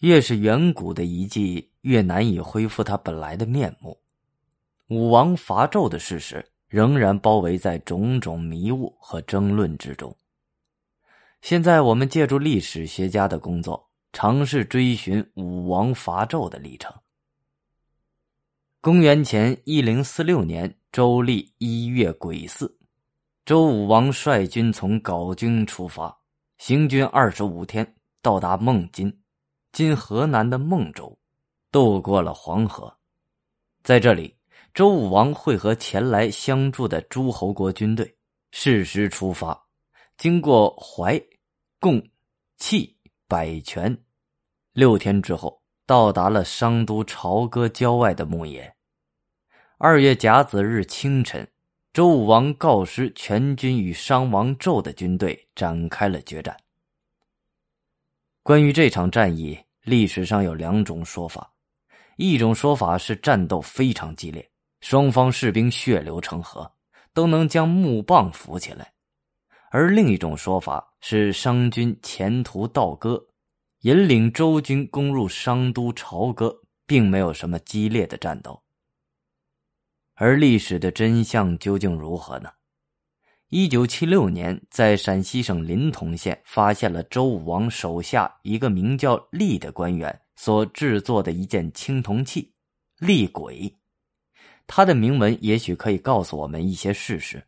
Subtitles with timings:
[0.00, 3.98] 越是远古的遗迹，越难以恢复它本来的面目。
[4.88, 10.16] 武王伐纣的事实仍然包围在种种迷雾和争论之中。
[11.42, 16.94] 现在，我们借助历史学家的工作，尝试追寻武王伐纣的历程。
[18.80, 22.72] 公元前一零四六年，周历一月癸巳，
[23.44, 26.16] 周武王率军从镐京出发，
[26.58, 29.12] 行军二十五天，到达孟津
[29.72, 31.16] （今河南的孟州），
[31.70, 32.92] 渡过了黄河。
[33.82, 34.34] 在这里，
[34.74, 38.16] 周武王会合前来相助的诸侯国军队，
[38.50, 39.66] 适时出发。
[40.16, 41.20] 经过淮、
[41.78, 42.02] 贡、
[42.56, 42.96] 契、
[43.28, 43.96] 百泉，
[44.72, 48.74] 六天之后，到达了商都朝歌郊外的牧野。
[49.76, 51.46] 二月甲子日清晨，
[51.92, 56.56] 周武王告师全军与商王纣的军队展开了决战。
[58.48, 61.52] 关于这场战役，历史上有两种说法：
[62.16, 66.72] 一种说法是战斗非常激烈，双方士兵血流成河，
[67.12, 68.90] 都能将木棒扶起来。
[69.70, 73.22] 而另一种说法是，商军前途倒戈，
[73.80, 78.58] 引领周军攻入商都朝歌，并没有什么激烈的战斗。
[80.14, 82.48] 而历史的真相究竟如何呢？
[83.50, 92.52] 一九七六年，在陕西省临潼县发现了周武王手下一个名叫厉的官员所制作的一件青铜器——
[93.00, 93.74] 厉鬼。
[94.66, 97.42] 它的铭文也许可以告诉我们一些事实。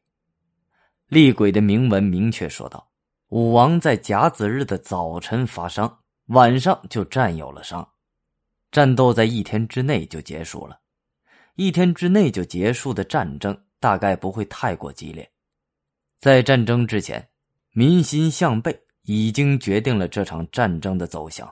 [1.09, 2.91] 厉鬼的铭文明确说道
[3.29, 5.99] ：“武王在甲子日的早晨发伤，
[6.29, 7.87] 晚上就占有了商，
[8.73, 10.81] 战斗在一天之内就结束了。
[11.57, 15.31] 一天之内就结束的战争大概不会太过激烈。
[16.21, 17.27] 在战争之前，
[17.73, 21.51] 民心向背已经决定了这场战争的走向。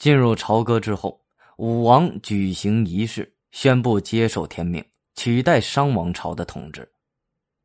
[0.00, 1.24] 进入朝歌之后，
[1.58, 6.90] 武王举行仪式，宣布接受天命，取代商王朝的统治。”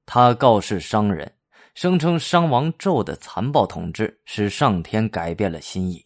[0.05, 1.33] 他告示商人，
[1.73, 6.05] 声称商王纣的残暴统治使上天改变了心意，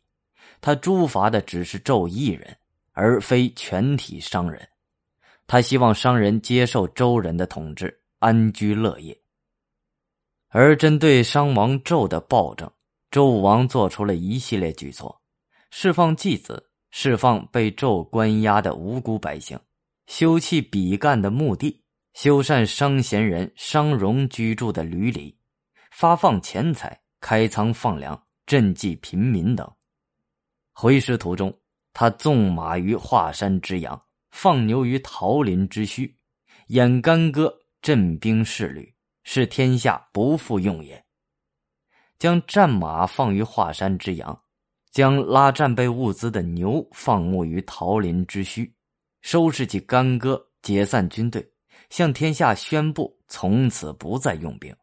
[0.61, 2.57] 他诛伐的只是纣一人，
[2.93, 4.65] 而非全体商人。
[5.45, 9.17] 他希望商人接受周人的统治，安居乐业。
[10.55, 12.71] 而针对商王纣的暴政，
[13.09, 15.19] 周武王做出了一系列举措：
[15.71, 19.59] 释放继子，释放被纣关押的无辜百姓，
[20.05, 21.81] 修葺比干的墓地。
[22.13, 25.35] 修缮商贤人商容居住的闾里，
[25.89, 29.67] 发放钱财，开仓放粮，赈济贫民等。
[30.71, 31.51] 回师途中，
[31.93, 33.99] 他纵马于华山之阳，
[34.29, 36.13] 放牛于桃林之墟，
[36.67, 38.93] 演干戈，镇兵士旅，
[39.23, 41.03] 是天下不复用也。
[42.19, 44.43] 将战马放于华山之阳，
[44.91, 48.71] 将拉战备物资的牛放牧于桃林之墟，
[49.21, 51.49] 收拾起干戈，解散军队。
[51.89, 54.75] 向天下宣布，从此不再用兵。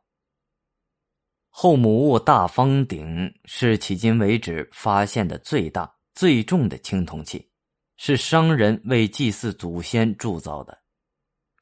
[1.49, 7.51] 后母戊大方鼎是迄今为止发现的最大、最重的青铜器，
[7.97, 10.79] 是商人为祭祀祖先铸造的。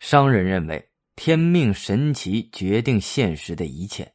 [0.00, 0.87] 商人认为
[1.18, 4.14] 天命神奇决定现实的一切，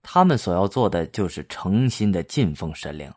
[0.00, 3.12] 他们所要做的就是诚心的敬奉神灵。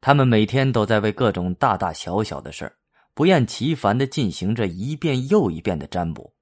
[0.00, 2.76] 他们每天都在为各种大大小小的事儿。
[3.14, 6.34] 不厌其烦的进行着一遍又一遍的占卜，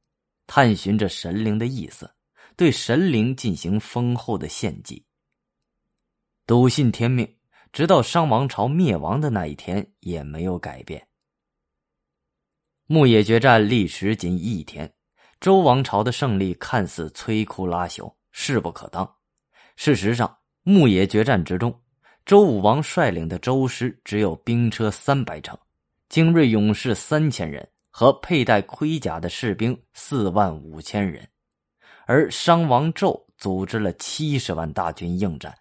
[0.46, 2.10] 探寻着神灵的意思，
[2.56, 5.04] 对神灵进行丰厚的献祭。
[6.46, 7.36] 笃信天命，
[7.72, 11.06] 直到商王朝灭亡的那一天也没有改变。
[12.86, 14.90] 牧野决战历时仅一天，
[15.40, 19.08] 周王朝的胜利看似摧枯拉朽、势不可当。
[19.76, 21.80] 事实上，牧野决战之中，
[22.26, 25.56] 周武王率领的周师只有兵车三百乘。
[26.08, 31.28] 精锐勇士三千人和佩戴盔甲的士兵四万五千人，
[32.06, 35.54] 而商王纣组织了七十万大军应战。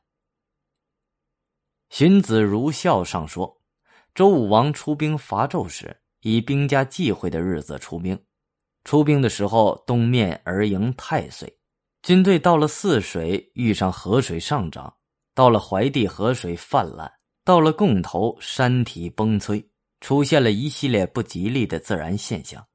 [1.89, 3.61] 荀子如孝上说，
[4.15, 8.17] 周武王出兵伐纣时，以兵家忌讳的日子出兵。
[8.87, 11.59] 出兵的时候，东面而迎太岁，
[12.03, 14.89] 军队到了泗水，遇上河水上涨；
[15.35, 17.05] 到了淮地，河水泛滥；
[17.43, 19.61] 到了共头，山体崩摧。
[19.99, 22.65] 出现了一系列不吉利的自然现象。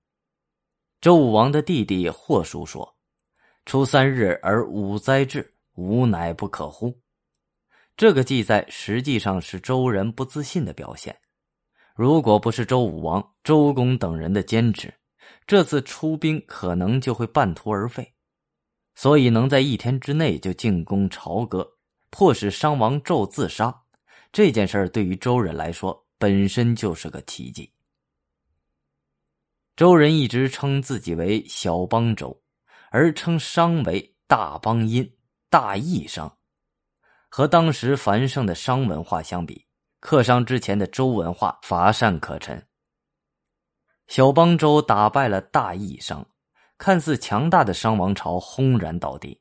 [1.00, 2.96] 周武王的弟弟霍叔说
[3.64, 6.92] ：“初三日而五灾至，吾乃不可乎？”
[7.96, 11.16] 这个记载实际上是周人不自信的表现。
[11.94, 14.92] 如果不是周武王、周公等人的坚持，
[15.52, 18.14] 这次出兵可能就会半途而废。
[18.94, 21.70] 所以能在一天之内就进攻朝歌，
[22.08, 23.82] 迫使商王纣自杀。
[24.32, 27.70] 这件事儿对于周人来说本身就是个奇迹。
[29.76, 32.42] 周人一直称自己为小邦周，
[32.90, 35.06] 而称商为大邦殷、
[35.50, 36.34] 大义商。
[37.28, 39.66] 和当时繁盛的商文化相比，
[40.00, 42.66] 克商之前的周文化乏善可陈。
[44.14, 46.22] 小邦周打败了大义商，
[46.76, 49.40] 看似强大的商王朝轰然倒地。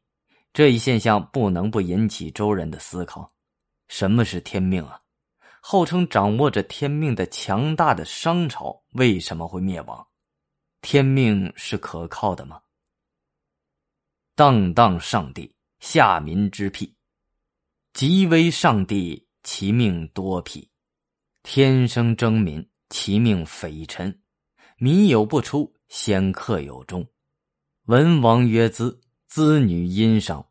[0.53, 3.29] 这一现象不能不引起周人的思考：
[3.89, 5.01] 什么是天命啊？
[5.59, 10.07] 号称掌握着天命的强大的商朝为什么会灭亡？
[10.79, 12.61] 天命是可靠的吗？
[14.35, 16.95] 荡荡上帝，下民之辟；
[17.91, 20.65] 极为上帝，其命多辟。
[21.43, 24.17] 天生争民，其命匪臣。
[24.83, 27.05] 民有不出，先客有终。
[27.85, 28.99] 文王曰：“资。”
[29.29, 30.43] 资女殷商，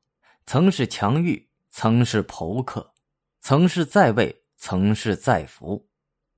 [0.46, 2.94] 曾是强欲，曾是剖克，
[3.40, 5.84] 曾是在位，曾是在福。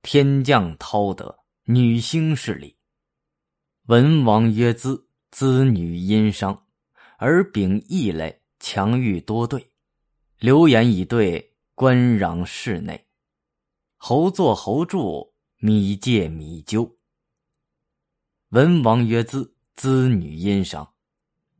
[0.01, 2.75] 天降滔德，女星势力。
[3.85, 6.65] 文王曰：“资，资女殷商，
[7.17, 9.71] 而秉异类，强欲多对。
[10.39, 13.07] 流言以对，官攘室内。
[13.97, 16.91] 侯作侯住，米借米纠。”
[18.53, 20.87] 文王曰：“资，资女殷商。”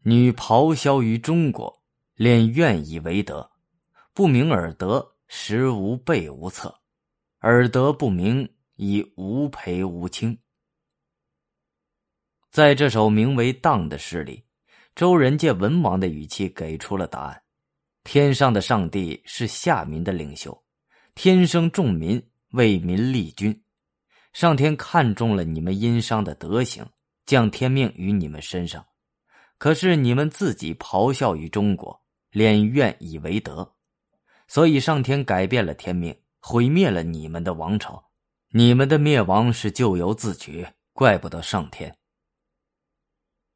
[0.05, 1.81] 女咆哮于中国，
[2.13, 3.49] 恋怨以为德，
[4.13, 6.69] 不明尔德，实无备无策；
[7.39, 10.37] 尔德不明，以无陪无亲。
[12.51, 14.43] 在这首名为《荡》的诗里，
[14.93, 17.41] 周人借文王的语气给出了答案：
[18.03, 20.63] 天上的上帝是下民的领袖，
[21.15, 23.62] 天生重民，为民立君。
[24.33, 26.85] 上天看中了你们殷商的德行，
[27.25, 28.85] 降天命于你们身上。
[29.59, 32.01] 可是你们自己咆哮于中国，
[32.31, 33.75] 敛怨以为德，
[34.47, 38.09] 所以上天改变了天命，毁灭了你们的王朝。
[38.49, 41.95] 你们的灭亡是咎由自取，怪不得上天。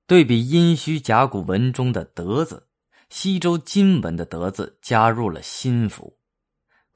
[0.06, 2.68] 对比殷墟甲骨文中的“德”字，
[3.10, 6.18] 西周金文的“德”字加入了心符。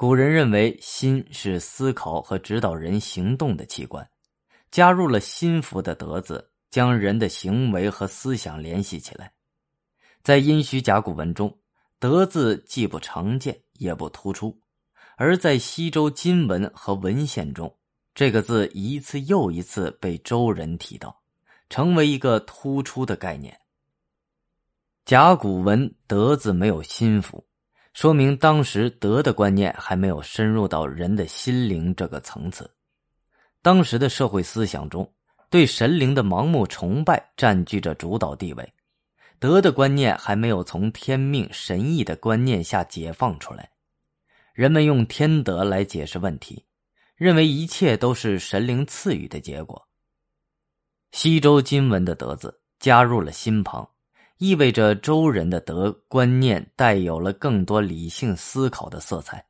[0.01, 4.09] 古人认为心是思考和指导人行动的器官，
[4.71, 6.49] 加入了心符的“德”字。
[6.71, 9.31] 将人的行为和思想联系起来，
[10.23, 11.55] 在殷墟甲骨文中
[11.99, 14.57] ，“德”字既不常见也不突出；
[15.17, 17.77] 而在西周金文和文献中，
[18.15, 21.21] 这个字一次又一次被周人提到，
[21.69, 23.55] 成为一个突出的概念。
[25.05, 27.45] 甲骨文“德”字没有心符，
[27.93, 32.69] 说明当时“德”的观念还没有深入到人的心灵这个层次。
[33.61, 35.11] 当时的社会思想中。
[35.51, 38.73] 对神灵的盲目崇拜占据着主导地位，
[39.37, 43.69] 德的观念还没有从天命神意的观念下解放出来。
[44.53, 46.65] 人们用天德来解释问题，
[47.17, 49.89] 认为一切都是神灵赐予的结果。
[51.11, 53.90] 西周金文的“德”字加入了心旁，
[54.41, 59.45] 意味着周人的德观念带有了更多理性思考的色彩。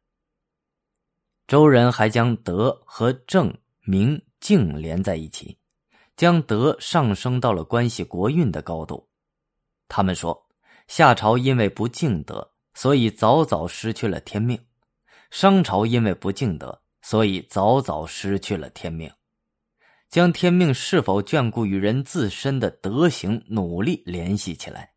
[1.48, 5.58] 周人还将德和正、明、敬连在一起。
[6.18, 9.08] 将德上升到了关系国运的高度。
[9.88, 10.46] 他们说，
[10.90, 14.58] 夏朝因为不敬德，所以早早失去了天命；
[15.30, 19.10] 商朝因为不敬德，所以早早失去了天命。
[20.12, 24.92] 将天命是否眷顾于人自身的德行努力联系起来。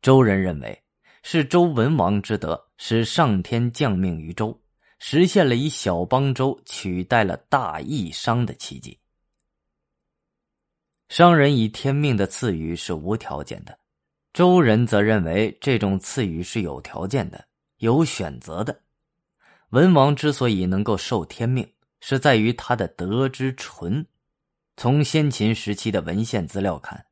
[0.00, 0.80] 周人认为，
[1.24, 4.62] 是周文王之德使上天降命于周，
[5.00, 8.96] 实现了以小邦周取代了大义商的奇迹。
[11.08, 13.76] 商人以天命的赐予是无条件的，
[14.32, 17.44] 周人则认为这种赐予是有条件的、
[17.78, 18.82] 有选择的。
[19.70, 21.68] 文王之所以能够受天命，
[22.08, 24.06] 是在于他的德之纯。
[24.76, 27.04] 从先秦时期的文献资料看，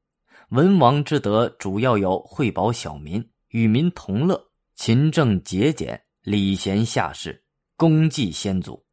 [0.51, 4.41] 文王之德主要有惠保小民、与民同乐、
[4.77, 7.43] 勤政节俭、礼贤下士、
[7.77, 8.87] 功绩先祖，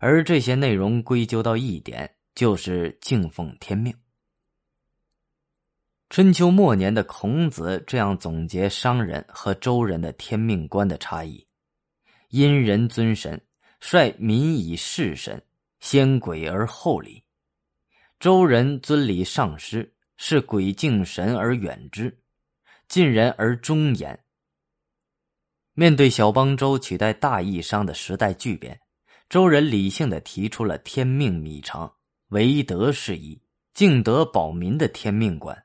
[0.00, 3.94] 而这些内容归咎到一点，就是敬奉天命。
[6.08, 11.46] 春秋末年的孔子这样总结商人和周人的天命观的差异：
[12.30, 13.38] 殷人尊神，
[13.80, 15.42] 率民以事神，
[15.80, 17.22] 先鬼而后礼；
[18.18, 22.18] 周人尊礼上师，是鬼敬神而远之，
[22.88, 24.18] 近人而忠言。
[25.74, 28.80] 面对小邦周取代大义商的时代巨变，
[29.28, 31.94] 周人理性的提出了天命米长，
[32.30, 33.40] 唯德是宜，
[33.74, 35.56] 敬德保民的天命观。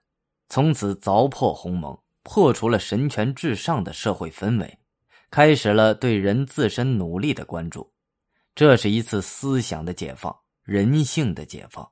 [0.50, 4.78] 从此凿破鸿蒙，破除了神权至上的社会氛围，
[5.32, 7.92] 开始了对人自身努力的关注。
[8.56, 11.90] 这是一次思想的解放，人性的解放。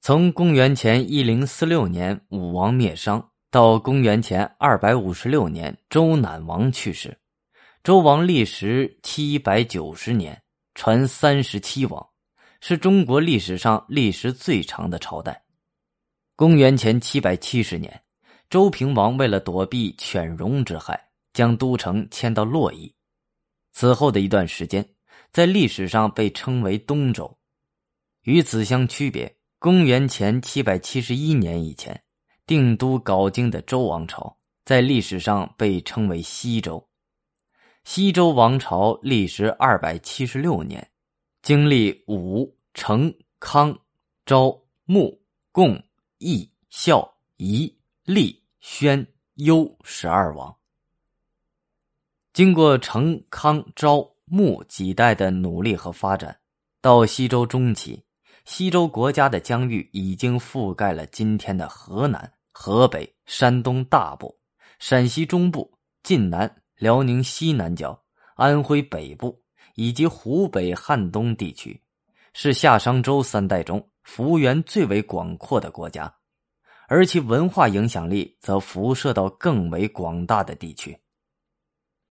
[0.00, 7.18] 从公元前一零四六年武王灭商，到公元前二百五十六年周赧王去世，
[7.82, 10.42] 周王历时七百九十年，
[10.74, 12.06] 传三十七王，
[12.60, 15.42] 是中国历史上历时最长的朝代。
[16.36, 18.02] 公元前七百七十年，
[18.50, 22.94] 周平王为了躲避犬戎之害，将都城迁到洛邑。
[23.80, 24.84] 此后的一段时间，
[25.30, 27.38] 在历史上被称为东周。
[28.22, 29.32] 与此相区别。
[29.60, 32.02] 公元前七百七十一年以前，
[32.44, 36.84] 定都镐京的周王朝在历史上被称为西周。
[37.84, 40.84] 西周王朝历时二百七十六年，
[41.42, 43.78] 经历武、成、康、
[44.26, 45.16] 昭、穆、
[45.52, 45.80] 共、
[46.18, 50.57] 义、孝、仪、厉、宣、幽十二王。
[52.38, 56.38] 经过成、康、昭、穆几代的努力和发展，
[56.80, 58.00] 到西周中期。
[58.44, 64.32] 西周国家的疆域已经覆盖了今天的河南、河北、山东大部、
[64.78, 65.68] 陕西中部、
[66.04, 68.00] 晋南、辽宁西南角、
[68.36, 69.36] 安徽北部
[69.74, 71.82] 以及湖北汉东地区，
[72.34, 76.14] 是夏商周三代中幅员最为广阔的国家，
[76.86, 80.96] 而其文化影响力则辐射到更为广大的地区。